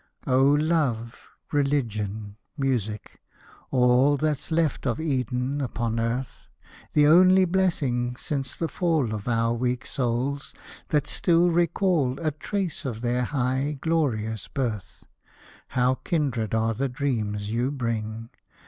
[0.25, 3.21] Oh Love, Religion, Music—
[3.79, 6.47] all That's left of Eden upon earth—
[6.95, 10.55] The only blessings, since the fall Of our weak souls,
[10.89, 15.03] that still recall A trace of their high, glorious birth—
[15.77, 18.31] How kindred are the dreams you bring